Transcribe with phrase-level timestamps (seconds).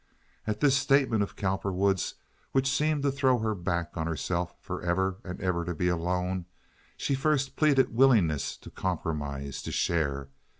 [0.47, 2.15] At this statement of Cowperwood's
[2.53, 6.47] which seemed to throw her back on herself for ever and ever to be alone,
[6.97, 10.29] she first pleaded willingness to compromise—to share.